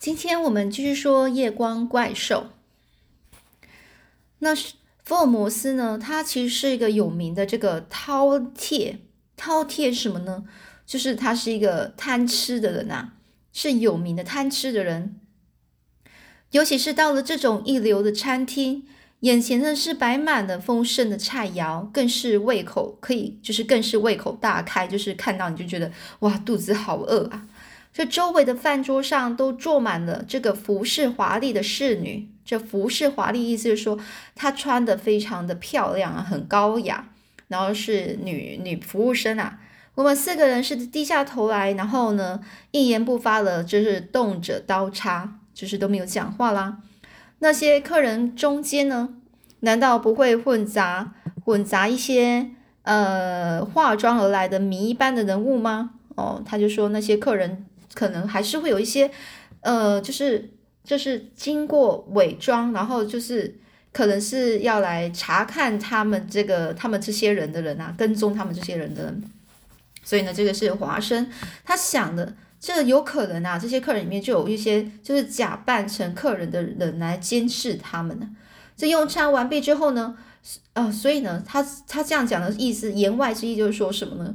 [0.00, 2.46] 今天我们继续说夜光怪兽。
[4.38, 4.72] 那是
[5.04, 5.98] 福尔摩斯呢？
[6.02, 8.96] 他其实是一个有名的这个饕餮。
[9.36, 10.44] 饕餮什么呢？
[10.86, 13.10] 就是他是一个贪吃的人呐，
[13.52, 15.20] 是有名的贪吃的人。
[16.52, 18.86] 尤其是到了这种一流的餐厅，
[19.20, 27.46] 眼前呢是摆满了丰盛的菜肴，更是胃口可以，就是更是胃口大开，就是看到你就觉得哇，肚子好饿啊！
[27.92, 32.28] 这周围的饭桌上都坐满了这个服饰华丽的侍女。
[32.44, 33.98] 这服饰华丽意思就是说，
[34.34, 37.08] 她穿的非常的漂亮啊，很高雅。
[37.48, 39.58] 然后是女女服务生啊，
[39.96, 46.78] 我们四个人是低下头来，然后呢一言不发的，就是动着刀叉，就是都没有讲话啦。
[47.40, 49.14] 那些客人中间呢，
[49.60, 51.12] 难道不会混杂
[51.44, 52.50] 混杂一些
[52.82, 55.94] 呃化妆而来的谜一般的人物吗？
[56.14, 57.66] 哦，他就说那些客人。
[57.94, 59.10] 可能还是会有一些，
[59.60, 60.50] 呃，就是
[60.84, 63.56] 就是经过伪装，然后就是
[63.92, 69.22] 可能是要来查看他们这个他们这些人的人啊，跟踪他们这些人的人。
[70.02, 71.30] 所以呢，这个是华生
[71.64, 78.28] 他想的，这有可能啊，这些客人里面就有一些就是假扮成客人的人来监视他们呢。
[78.76, 80.16] 这用餐完毕之后呢，
[80.72, 84.34] 呃，所以呢，他他这样讲的意思，言外之意就是说什么呢？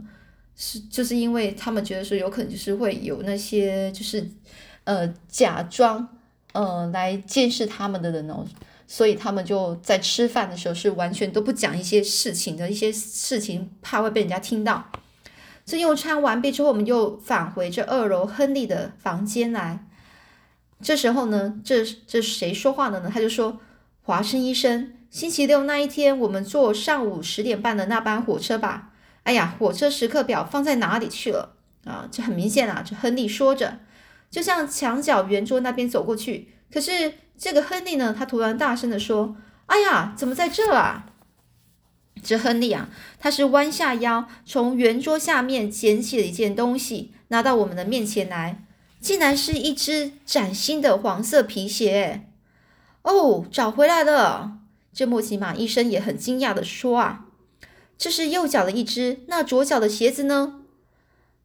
[0.56, 4.26] 是，就是因为他们觉得说有可能就是会有那些就是，
[4.86, 6.08] 呃，假装
[6.54, 8.46] 呃来监视他们的人哦，
[8.88, 14.90] 所以他们就在吃饭的时候是完全都不讲一些事情的一些事情，怕会被人家听到。
[15.66, 19.86] 这用餐完毕之后，我们又返回这二楼亨利的房间来。
[20.82, 23.10] 这时候呢，这这谁说话的呢？
[23.12, 23.60] 他就说
[24.04, 28.92] ：“华生医生，星期六那一天，我们坐上午十点半的那班火车吧。”
[29.26, 32.08] 哎呀，火车时刻表放在哪里去了啊？
[32.12, 32.84] 这很明显啊！
[32.88, 33.80] 这亨利说着，
[34.30, 36.50] 就向墙角圆桌那边走过去。
[36.72, 41.08] 可是这个亨利呢，他突然大声的说：“哎呀，怎么在这啊？”
[42.24, 48.64] 这亨利啊，他是弯下腰，从圆桌下面捡起了一件东西，拿到我们的面前来，
[49.00, 52.28] 竟然是一只崭新的黄色皮鞋。
[53.02, 54.60] 哦，找回来了！
[54.94, 57.25] 这莫奇马医生也很惊讶的说啊。
[57.98, 60.62] 这是右脚的一只，那左脚的鞋子呢？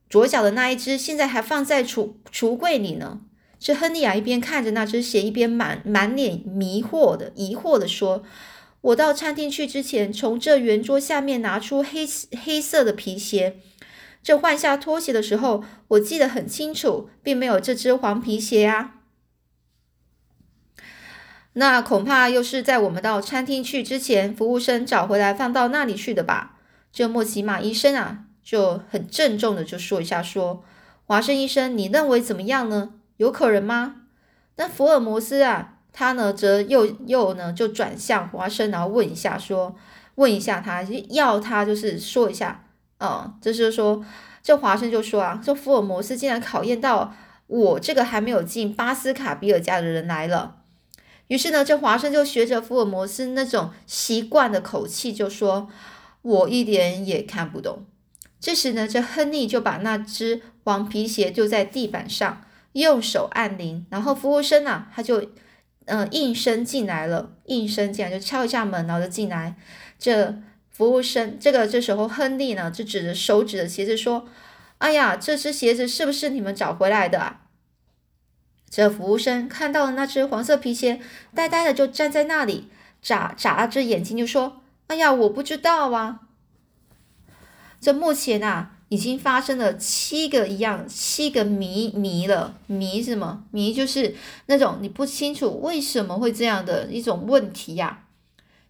[0.08, 3.20] 左脚的那一只现在还放在橱橱柜里呢。
[3.58, 8.24] 这亨利亚一边看着那只鞋，一边满满脸迷惑的疑惑的说
[8.80, 12.08] ：“我到餐厅去之前，从这圆桌下面拿出黑
[12.42, 13.58] 黑色的皮鞋。
[14.22, 18.96] 这换下拖鞋的时候，我记得很清楚，并没有这只黄皮鞋啊。”
[21.54, 26.56] 那恐怕又是在我们到餐厅去之前，服务生找回来放到那里去的吧？
[26.92, 30.62] 这莫奇马医生啊，就很郑重的就说一下，说
[31.04, 32.94] 华生医生，你认为怎么样呢？
[33.16, 33.96] 有可能吗？
[34.56, 39.74] 那福尔摩斯啊，他呢则又又呢就转向华生，然后问一下，说
[40.14, 42.64] 问一下他要他就是说一下，
[42.98, 44.04] 嗯，就是说
[44.40, 47.12] 这华生就说啊，这福尔摩斯竟然考验到
[47.48, 50.58] 我这个还没有进巴斯卡比尔家的人来了。
[51.30, 55.68] 于是呢，这华生就学着福尔摩斯那种习惯的口气，就说
[56.22, 57.86] ：“我一点也看不懂。”
[58.40, 62.42] 这时呢，这亨利就把那只黄皮鞋丢在地板上，
[62.72, 65.24] 用手按铃，然后服务生呢，他就
[65.84, 69.54] 嗯应声进来了，应声进来就敲一下门，然后就进来。
[70.00, 70.34] 这
[70.68, 74.26] 服务生，这个这时候亨利呢，就指着手指的鞋子说
[74.78, 77.39] ：“哎呀，这只鞋子是不是你们找回来的啊？”
[78.70, 81.00] 这服务生看到了那只黄色皮鞋，
[81.34, 82.68] 呆呆的就站在那里，
[83.02, 86.20] 眨眨着眼睛就说：“哎呀，我不知道啊。”
[87.80, 92.54] 这目前啊，已经发生了七个一样，七个谜谜了。
[92.68, 93.42] 谜什么？
[93.50, 94.14] 谜就是
[94.46, 98.04] 那种你不清楚为什么会这样的一种问题呀。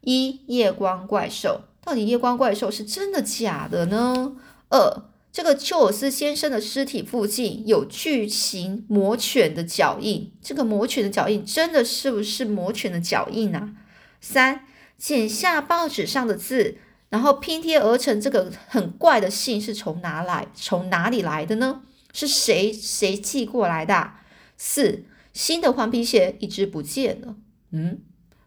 [0.00, 4.32] 一夜光怪兽，到底夜光怪兽是真的假的呢？
[4.70, 13.76] 二这个丘尔斯先生的尸体附近有巨型魔犬的脚印，这个魔犬的脚印真的是不是魔犬的脚印啊？
[14.20, 14.64] 三，
[14.98, 16.78] 剪下报纸上的字，
[17.10, 20.48] 然后拼贴而成这个很怪的信是从哪来？
[20.52, 21.82] 从哪里来的呢？
[22.12, 24.14] 是谁谁寄过来的？
[24.56, 27.36] 四，新的黄皮鞋一只不见了。
[27.70, 28.00] 嗯，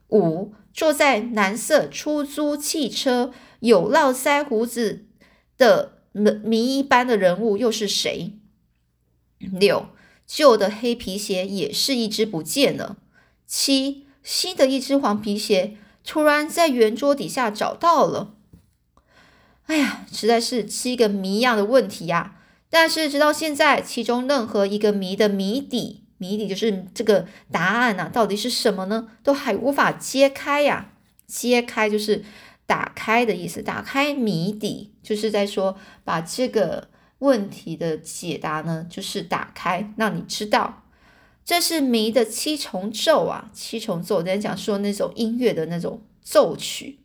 [0.10, 3.32] 五，坐在蓝色出租汽车
[3.62, 5.06] 有络腮胡子
[5.58, 6.03] 的。
[6.14, 8.34] 谜一般的人物又是谁？
[9.40, 9.88] 六
[10.26, 12.98] 旧的黑皮鞋也是一只不见了。
[13.46, 15.76] 七新的一只黄皮鞋
[16.06, 18.36] 突然在圆桌底下找到了。
[19.66, 22.36] 哎呀，实在是七个谜一样的问题呀！
[22.70, 29.10] 但是直到现在，其中任何一个谜的谜底谜底就是这个答案呐，到底是什么呢？
[29.24, 30.94] 都还无法揭开呀！
[31.28, 32.24] 揭开就是
[32.66, 36.88] 打开的意思，打开谜底就是在说把这个
[37.20, 40.84] 问题的解答呢，就是打开，让你知道
[41.46, 43.50] 这是谜的七重奏啊！
[43.54, 47.00] 七重奏，我在讲说那种音乐的那种奏曲，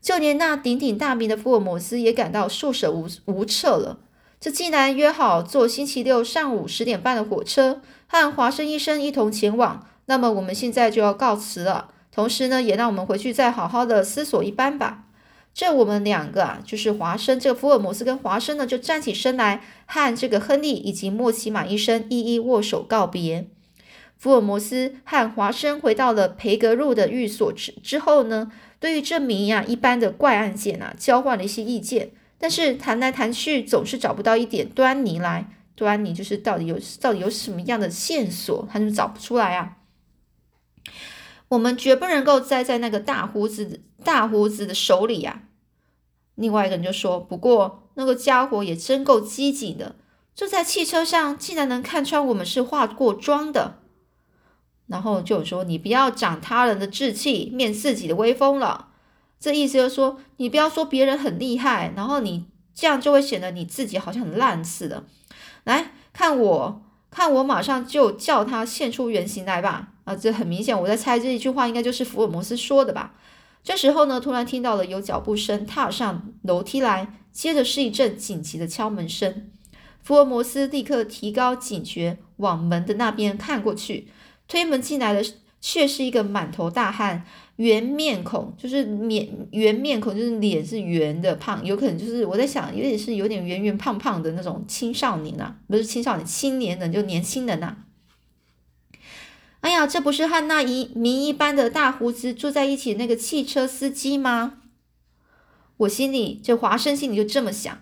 [0.00, 3.98] 就连那鼎鼎大名的福尔摩斯也感到束手无无策了。
[4.40, 11.90] 这既然约好坐星期六上午十点半的火车和华生医生一同前往，那么我们现在就要告辞了。
[12.18, 15.04] 同时呢，也让我们回去再好好的思索一番吧。
[15.54, 23.46] 这我们两个啊，就是华生，这个福尔摩斯跟华生呢，就站起身来，和这个亨利以及莫奇马医生一一握手告别。
[24.16, 28.50] 福尔摩斯和华生回到了培格路的寓所之之后呢，
[28.80, 32.10] 对于这谜呀一般的怪案件啊，交换了一些意见。
[32.36, 35.46] 但是谈来谈去，总是找不到一点端倪来。
[35.76, 39.76] 端倪就是到底有到底有什么样的线索，他就找不出来啊。
[41.48, 45.42] 我们绝不能够栽在那个大胡子大胡子的手里呀。
[46.34, 49.96] 另外一个人就说：“不过那个家伙也真够机警的，
[50.34, 53.80] 坐在汽车上竟然能看穿我们是化过妆的。”
[54.86, 58.88] 然后就说：“你不要长他人的志气，灭自己的威风了。”
[59.40, 65.04] 这意思就是说，你不要说别人很厉害，然后你这样就会显得你自己好像很烂似的。
[65.64, 69.88] 来看我，看我马上就叫他现出原形来吧！
[70.04, 73.14] 啊，这很明显，我在猜这一句话应该就是福尔摩斯说的吧？
[73.64, 79.50] 这时候呢，突然听到了有脚步声踏上楼梯来，接着是一阵紧急的敲门声。
[80.02, 84.08] 福尔摩斯立刻提高警觉，往门的那边看过去，
[84.46, 85.22] 推门进来的
[85.60, 87.24] 却是一个满头大汗。
[87.56, 97.78] 圆面孔就是面圆面孔，就是脸是圆的胖，有可能就是我在想，有点是有点圆圆胖胖的那种青少年啊，不是青少年，青年人就年轻人呐。
[99.58, 104.60] 哎呀，这不是和那一名一般的大胡子住在一起那个汽车司机吗？
[105.78, 107.76] 我心里，这华生心里就这么想。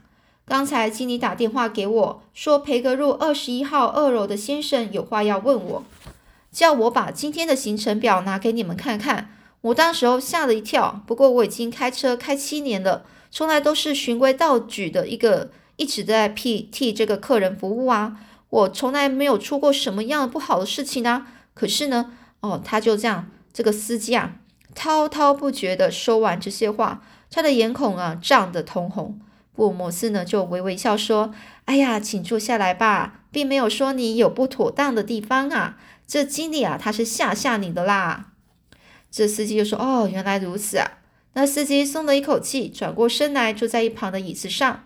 [0.46, 5.84] 刚才经理打电话给我说，培格路二十一号二楼的先生有话要问我，
[6.56, 9.29] 叫我把今天的行程表拿给你们看看。
[9.61, 18.17] 我当时候吓了一跳，不过我已经开车开七年了，从来都是循规蹈矩的一个，一直在替替这个客人服务啊，
[18.49, 21.26] 我从来没有出过什么样不好的事情啊。
[21.53, 24.37] 可是呢，哦，他就这样，这个司机啊，
[24.75, 29.20] 滔滔不绝的说完这些话，他的眼孔啊涨得通红。
[29.53, 31.35] 布尔摩斯呢就微微笑说
[31.67, 38.32] ：“哎呀，请坐下来吧，并没有说你有不妥当的地方啊，这经理啊他是吓吓你的啦。”
[39.11, 40.99] 这司机就说：“哦，原来如此啊！”
[41.32, 44.85] 那司机松了一口气，转过身来，坐在一旁的椅子上。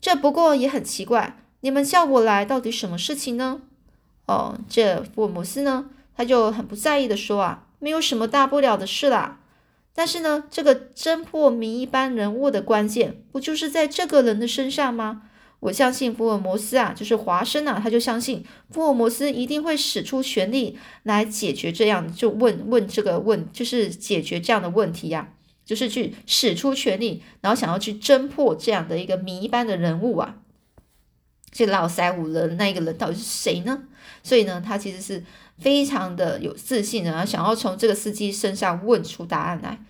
[0.00, 3.60] 这不过也很奇怪，你们叫我来，到底什么事情呢？
[4.26, 9.40] 哦，这福尔摩斯呢，他就很不在意的说：“啊，没有什么大不了的事啦。
[9.94, 15.22] 但是呢，这个侦破谜一般人物的关键，不就是在这个人的身上吗？”
[15.58, 25.32] 我相信福尔摩斯啊，就是华生啊，他就相信福尔摩斯一定会使出全力来解决这样，就问问这个问，就是解决这样的问题呀，
[25.64, 30.36] 就是去使出全力，然后想要去侦破这样的一个谜般的人物啊。
[31.50, 33.84] 这老塞五人那一个人到底是谁呢？
[34.22, 35.24] 所以呢，他其实是
[35.58, 39.82] 非常的有自信的，想要从这个司机身上问出答案来。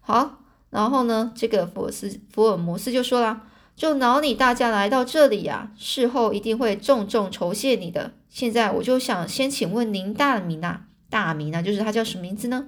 [0.00, 3.42] 好，然后呢，这个福尔斯福尔摩斯就说了。
[3.80, 8.12] 就劳你大家来到这里呀，事后一定会重重酬谢你的。
[8.28, 12.66] 现在我就想先请问您大名啊，大名啊，就是他叫什么名字呢？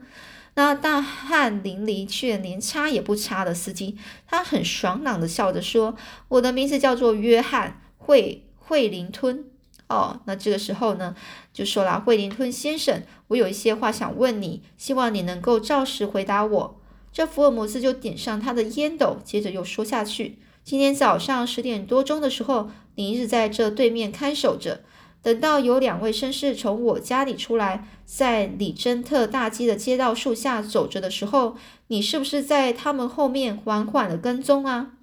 [0.55, 5.95] 那大汗淋漓却连擦也不擦的司机，他很爽朗的笑着说
[6.29, 9.45] ：“我的名字叫做约翰惠惠灵吞。”
[9.91, 11.15] 哦，那这个时候呢，
[11.53, 16.81] 就说了：“惠灵吞先生，我有一些话想问你，希望你能够照实回答我。”
[17.13, 20.39] 这福尔摩斯就点上他的烟斗，接着又说下去。
[20.65, 24.83] 今天早上十点多钟的时候，你一直在这对面看守着。
[25.21, 34.95] 等到有两位绅士从我家里出来，在里珍特大街的街道树下走着的时候，你是不是在他们后面缓缓的跟踪啊？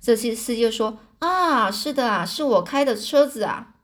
[0.00, 3.74] 这些司机就说：“啊，是的啊，是我开的车子啊。”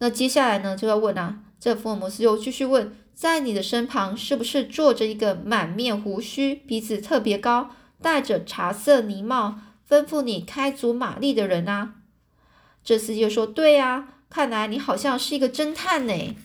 [0.00, 7.70] 那接下来呢，就要问啊，这福尔摩斯又继续问：“在你的身旁是不是坐着一个满面胡须、鼻子特别高？”
[8.02, 11.94] 戴着茶色呢帽，吩咐你开足马力的人啊！
[12.82, 16.36] 这司机就说：“对呀，看来你好像是一个侦探呢。”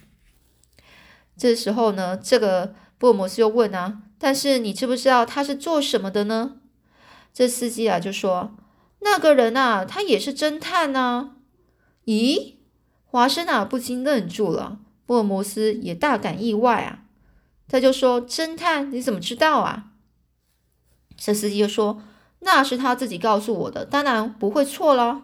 [1.37, 6.57] 这时候呢，这个福尔摩斯又问啊：“但是你知不知道他是做什么的呢？”
[7.33, 8.55] 这司机啊就说
[8.99, 11.35] ：“那个人啊，他也是侦探呢。”
[12.05, 12.55] 咦，
[13.05, 17.05] 华生啊不禁愣住了，福尔摩斯也大感意外啊，
[17.67, 19.91] 他就说：“侦探，你怎么知道啊？”
[21.17, 22.01] 这司机就说
[22.39, 25.23] ：“那是他自己告诉我的，当然不会错了。”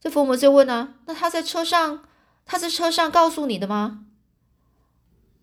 [0.00, 2.04] 这福摩斯就问啊：“那他在车上，
[2.46, 4.04] 他在车上告诉你的吗？”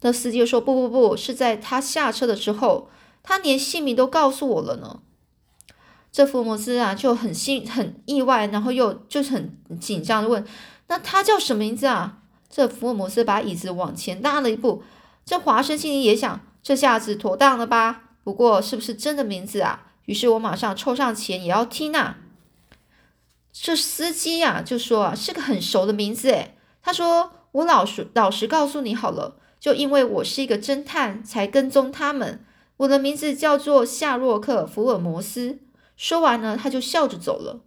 [0.01, 2.89] 那司机就说：“不不不，是在他下车的时候，
[3.23, 4.99] 他连姓名都告诉我了呢。”
[6.11, 10.45] 这福摩斯啊就很心很意外，然后又就是很紧张的问
[10.87, 14.83] ：“那他叫什么名字啊？”这福摩斯把椅子往前拉了一步。
[15.25, 18.06] 这华生心里也想：这下子妥当了吧？
[18.27, 19.93] 不过是不是真的名字啊？
[20.03, 22.17] 于是我马上凑上前也要听啊。
[23.53, 32.43] 这司机呀就说啊是个很熟的名字诶，他说我老实老实告诉你好了，就因为我是一个侦探才跟踪他们。
[32.75, 35.59] 我的名字叫做夏洛克·福尔摩斯。
[35.95, 37.61] 说完呢，他就笑着走了。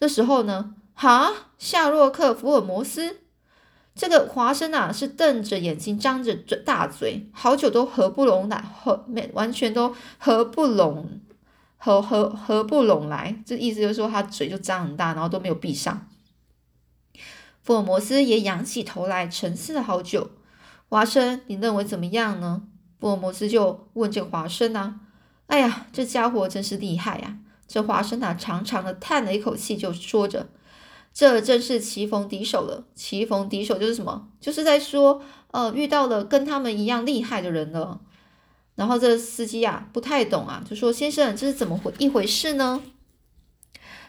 [0.00, 3.20] 这时候呢，哈，夏洛克·福尔摩斯，
[3.94, 11.20] 这个华生啊，是瞪着眼睛，张着嘴大嘴，好久都合不拢来，合没完全都合不拢，
[11.76, 13.42] 合合合不拢来。
[13.44, 16.08] 这意思就是说，他嘴就张很大，然后都没有闭上。
[17.62, 20.30] 福尔摩斯也仰起头来，沉思了好久。
[20.88, 22.62] 华生，你认为怎么样呢？
[22.98, 25.00] 福尔摩斯就问这个华生啊。
[25.46, 27.38] 哎呀，这家伙真是厉害呀！
[27.66, 30.48] 这华生啊，长长的叹了一口气，就说着
[31.12, 32.84] ：“这真是棋逢敌手了。
[32.94, 34.28] 棋逢敌手就是什么？
[34.40, 38.00] 就是在说，呃，遇到了跟他们一样厉害的人了。”
[38.76, 42.82] 然后这司机啊，不太懂啊，就说：“先生，这是怎么回一回事呢？”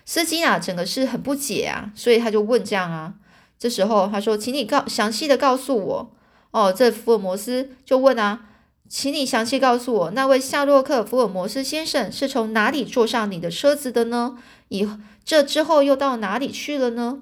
[0.05, 3.15] 司机啊，整个是很不解啊，所以他就问这样啊。
[3.59, 6.11] 这时候他说：“请你告详细的告诉我。”
[6.51, 8.47] 哦，这福尔摩斯就问啊。
[8.91, 14.37] 请你详细告诉我，那位夏洛克·福尔摩斯先生是从哪里坐上你的车子的呢？
[14.67, 14.85] 以
[15.23, 17.21] 这之后又到哪里去了呢？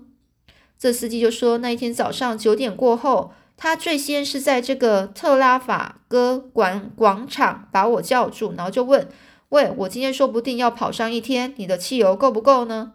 [0.80, 9.08] 这司机就说，那一天早上九点过后，他最先是在这个特拉法戈广广场把我叫住，然后就问
[9.50, 12.94] ：“喂，我今天说不定要跑上一天，你的汽油够不够呢？”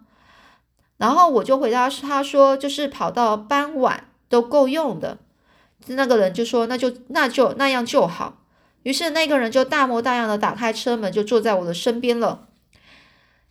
[0.99, 5.19] 然后我就回答他说：“就是跑到傍晚都够用的。”
[5.87, 8.39] 那个人就说：“那就那就那样就好。”
[8.85, 12.47] 于是那个人就大模大样的打开车门，就坐在我的身边了。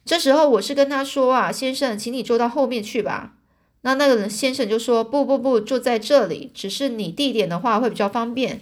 [0.05, 3.33] 这时候我是跟他说啊，先生，请你坐到后面去吧。
[3.81, 8.61] 那那个人先生就说，不不不，坐在这里，只是你地点的话会比较方便。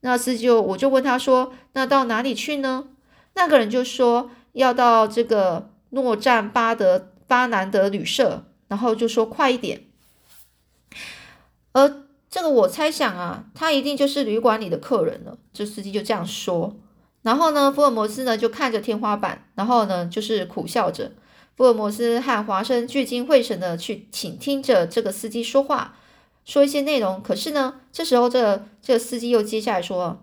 [0.00, 2.88] 那司机就我就问他说，那到哪里去呢？
[3.34, 9.84] 那个人就说要到这个诺赞巴德巴南德旅社，然后就说快一点。
[11.72, 15.36] 而这个我猜想啊，他一定就是旅馆里的客人了。
[15.52, 16.76] 这司机就这样说。
[17.22, 21.10] 然后呢，福尔摩斯呢就看着天花板，然后呢就是苦笑着。
[21.56, 25.96] 福尔摩斯和华生聚精会神的去倾听着这个司机说话，
[26.44, 27.20] 说一些内容。
[27.20, 30.22] 可是呢，这时候这这司机又接下来说：“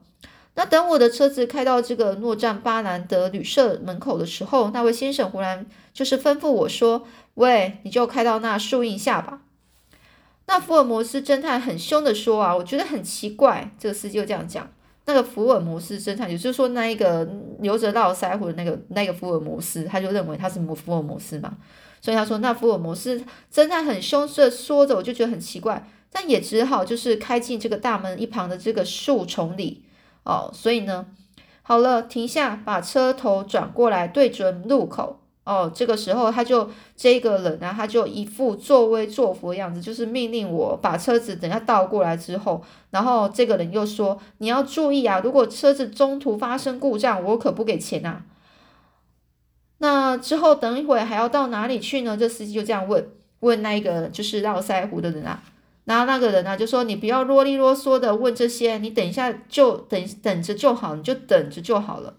[0.55, 9.41] 那等我的车子开到这个诺赞巴兰德旅社门口的时候，那位先生忽然就是吩咐我说：‘喂，你就开到那树荫下吧。’”
[10.47, 14.67] 那福尔摩斯侦探很凶的说啊，我觉得很奇怪，这个司机就这样讲。
[15.05, 17.25] 那个福尔摩斯侦探，也就是说那一个
[17.59, 21.57] 留着络腮胡的那个那个福尔摩斯，他就认为他是摩福尔摩斯嘛，
[22.01, 23.23] 所以他说那福尔摩斯
[23.53, 29.85] 侦探很凶的说着，我就觉得很奇怪，但也只好就是开进这个大门一旁的这个树丛里
[30.23, 31.05] 哦，所以呢，
[31.61, 35.21] 好了，停下，把车头转过来，对准路口。
[35.47, 48.25] 哦，这个时候他就这个人呢，他就一副作威作福的样子，就是命令我把车子等下倒过来之后，然后这个人又说你要注意啊，如果车子中途发生故障，我可不给钱啊。
[49.77, 52.17] 那之后等一会还要到哪里去呢？
[52.17, 53.07] 这司机就这样问
[53.39, 55.41] 问那个就是络腮胡的人啊，
[55.85, 62.15] 然后那个人呢就说你不要啰里啰嗦的问这些，你等一下就等等着就好，你就等着就好了。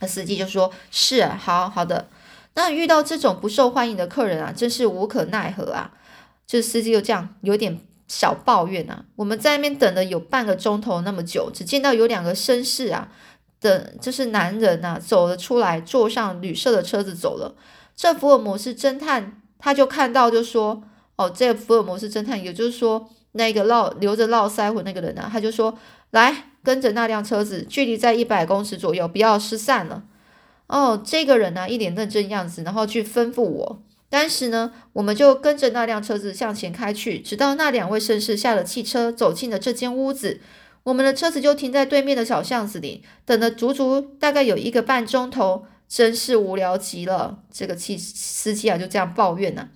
[0.00, 2.08] 那司机就说是好好的。
[2.54, 5.92] 那遇到这种不受欢迎的客人啊，真是无可奈何啊！
[6.46, 9.04] 这司机就这样有点小抱怨啊。
[9.14, 13.08] 我们在那边等了有半个钟头那么久，只见到有两个绅士啊，
[13.60, 17.54] 等就是男人呐走了出来，坐上旅社的车子走了。
[17.94, 20.82] 这福尔摩斯侦探他就看到就说
[21.16, 25.78] ：“哦，这个福尔摩斯侦探，也就是说那个络留着络腮胡那个人啊，他就说
[26.10, 30.02] 来跟着那辆车子，距离在一百公尺左右，不要失散了。”
[30.70, 33.82] 哦，这个人呢，一脸认真样子，然后去吩咐我。
[34.08, 40.40] 当时呢，我们就跟着那辆车子向前开去，直到那两位绅士下了汽车，走进了这间屋子。
[40.84, 47.40] 我们的车子就停在对面的小巷子里，等了足足大概有一个半钟头，真是无聊极了。
[47.52, 49.70] 这个汽司机啊，就这样抱怨呢。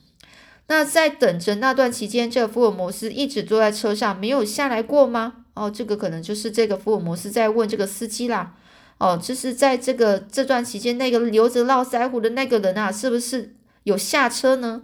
[0.68, 5.44] 那在等着那段期间，这个福尔摩斯一直坐在车上没有下来过吗？
[5.54, 8.54] 哦，这个可能就是这个福尔摩斯在问这个司机啦。
[8.98, 14.82] 哦，就是在这个这段期间，那个留着络腮胡的那个人啊，是不是有下车呢？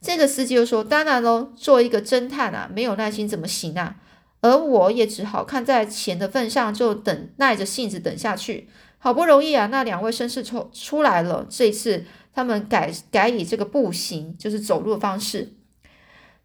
[0.00, 3.96] 这个司机就说：“当然喽，做一个侦探啊，没有耐心怎么行啊？
[4.40, 8.68] 而我也只好看在钱的份上，就等耐着性子等下去。
[8.96, 15.52] 好不容易啊，那两位绅士出出来了，这一次他们改改以这个步行，就是走路的方式。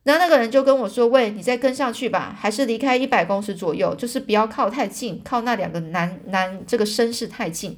[0.06, 7.78] 那那个人就跟我说：‘喂，你再跟上去吧，还是离开一百公尺左右，就是不要靠太近，靠那两个男男这个绅士太近。’”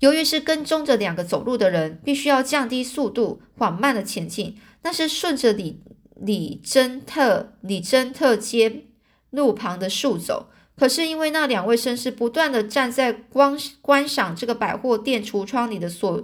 [0.00, 4.58] 由于是跟踪着两个走路的人，必须要降低速度，缓慢的前进。
[4.82, 5.80] 那是顺着李
[6.16, 8.84] 李珍特李珍特街
[9.30, 10.50] 路旁的树走。
[10.76, 16.22] 可是因为那两位绅士不断的站在观观赏这个百货店橱窗里的所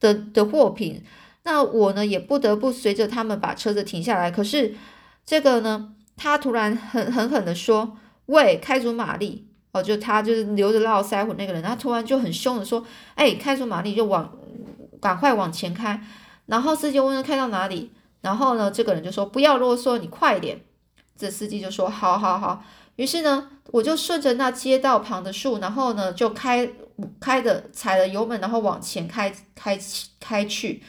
[0.00, 1.02] 的的货品，
[1.44, 4.30] 那我呢也不得不随着他们把车子停下来。
[4.30, 4.74] 可是
[5.24, 7.96] 这个呢，他突然很狠狠的说
[8.26, 12.84] ：“喂，开足马力！”哦，就他就是留着络腮胡那个人，他突然就很凶的说
[13.16, 14.30] ：“哎，开足马力就往，
[15.00, 15.98] 赶快往前开。”
[16.46, 20.60] 然后司机问他开到哪里，然后呢，这个人就说：“不要啰嗦，你快点。”
[21.16, 22.62] 这司机就说：“好好好。”
[22.96, 26.68] 于是呢，我就顺着那街道旁的树，然后呢就开
[27.18, 29.78] 开的踩了油门，然后往前开开
[30.20, 30.82] 开去。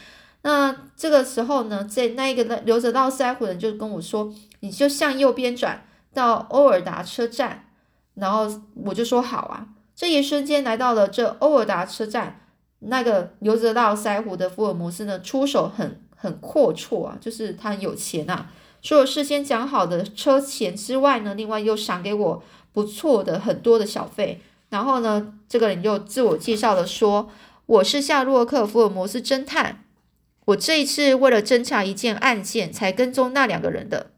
[0.44, 4.32] 那这个时候呢，在那一个留着络腮胡的人就跟我说
[4.62, 7.70] ：“你就向右边转到欧尔达车站。”
[8.16, 8.48] 然后
[8.86, 12.42] 我就说好啊，这一瞬间来到了这欧尔达车站，
[12.80, 18.48] 那个留着络腮胡的福尔摩斯呢，出手很很阔绰啊，就是他很有钱呐。
[18.82, 24.42] 除了事先讲好的车钱之外呢，另外又赏给我不错的很多的小费。
[24.70, 27.30] 然后呢，这个人又自我介绍了说，
[27.66, 29.83] 我是夏洛克福尔摩斯侦探，
[30.46, 34.12] 我这一次为了侦查一件案件才跟踪那两个人的。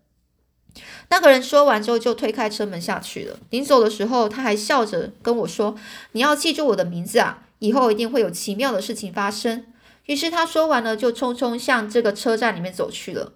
[1.09, 3.37] 那个人说完之后就推开车门下去了。
[3.51, 5.75] 临走的时候，他还笑着跟我说
[6.13, 9.67] ：“你要记住我的名字啊，以后一定会有奇妙的事情发生。”
[10.05, 13.33] 于是他说完了，就匆匆向这个车站里面走去了。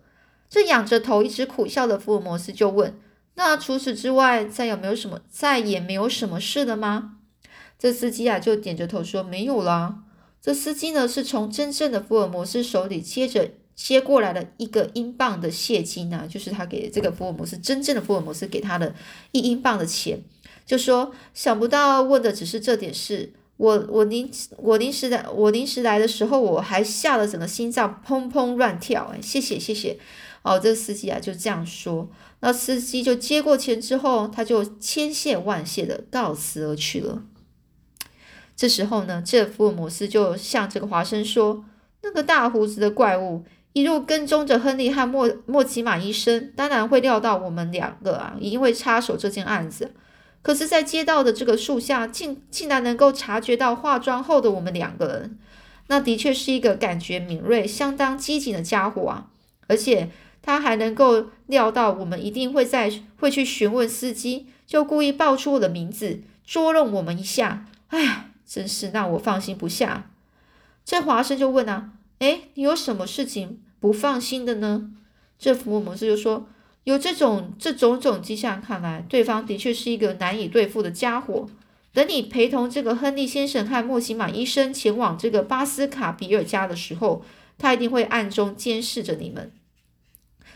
[0.49, 2.99] 这仰着头一直苦笑的福尔摩斯就问
[3.35, 5.21] ：“那除此之外，再有没有什么？
[5.29, 7.17] 再也没有什么事了吗？”
[7.77, 9.99] 这司机啊就点着头说：“没有啦。”
[10.41, 13.51] 这司机呢是从真正的福尔摩斯手里接着。
[13.81, 18.93] 接过来了一个英镑的现金啊，就是他给这个福尔摩斯真正的福尔摩斯给他的
[19.31, 20.19] 一英镑的钱，
[20.65, 23.31] 就说想不到问的只是这点事。
[23.55, 29.09] 我我临我临时来我临时来的时候，我还吓得整个心脏砰砰乱跳。
[29.15, 29.97] 哎，谢谢谢谢。
[30.41, 32.09] 哦，这司机啊就这样说。
[32.41, 37.23] 那司机就接过钱之后，他就千谢万谢的告辞而去了。
[38.59, 41.63] 这时候呢，这福尔摩斯就向这个华生说
[42.03, 49.93] ：“那个大胡子的怪物。”一路跟踪着亨利和莫莫奇马医生，当然会料到我们两个啊一定会插手这件案子。
[50.41, 55.39] 可是，在街道的这个树下，竟竟然能够察觉到化妆后的我们两个人，
[55.87, 59.27] 那的确是一个感觉敏锐、相当机警的家伙啊！
[59.67, 60.09] 而且
[60.41, 62.91] 他还能够料到我们一定会在
[63.21, 67.67] 会去询问司机，就故意报出我的名字，捉弄我们一下。
[67.89, 70.09] 哎呀，真是让我放心不下。
[70.83, 71.91] 这华生就问啊。
[72.17, 74.91] 哎，你有什么事情不放心的呢？
[75.37, 76.49] 这福尔摩斯就说
[76.83, 81.47] ：“有这种这种种迹象，看来对方的确是一个难以对付的家伙。
[81.93, 87.23] 等你陪同这个亨利先生和莫西玛医生前往这个巴斯卡比尔家的时候，
[87.57, 89.53] 他一定会暗中监视着你们，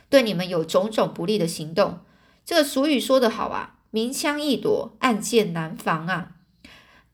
[0.09, 1.99] 对你们有种种不利的行动。
[2.43, 6.31] 这个俗语说得好啊，明枪易躲，暗箭难防啊。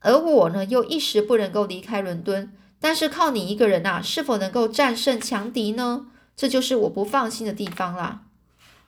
[0.00, 6.06] 而我呢，又一时不能够离开伦敦。”但是靠你一个人呐，是否能够战胜强敌呢？
[6.34, 8.22] 这就是我不放心的地方啦。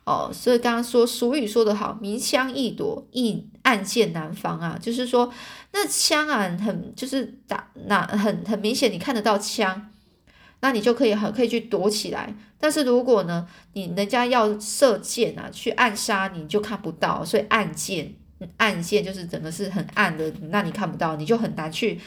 [0.04, 4.78] 哦，所以刚刚说俗语说得好，明枪易躲，易暗箭难防啊。
[4.80, 5.30] 就是说，
[5.72, 9.90] 那枪啊，很就是打那很很明显，你看得到枪，
[10.60, 12.34] 那你就可以很可以去躲起来。
[12.58, 17.22] 但是如果呢，你人家要射箭啊，去暗杀你，就看不到。
[17.22, 18.14] 所以暗箭，
[18.56, 22.00] 暗箭就是整个是很暗的，那你看不到，你就很难去。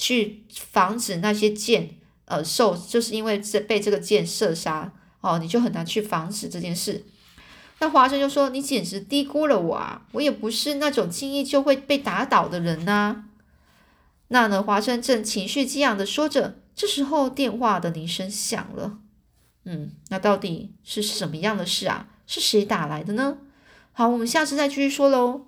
[0.00, 1.90] 去防止那些箭，
[2.26, 7.04] 呃，受就是因为这被这个箭射杀哦，你就很难去防止这件事。
[7.80, 10.06] 那华生就说：“你简直低估了我啊！
[10.12, 13.24] 我也不是那种轻易就会被打倒的人呐。”
[14.30, 18.98] 那呢，华生正情绪激昂的说着，这时候电话的铃声响了。
[19.64, 22.06] 嗯，那到底是什么样的事啊？
[22.24, 23.38] 是谁打来的呢？
[23.92, 25.47] 好，我们下次再继续说喽。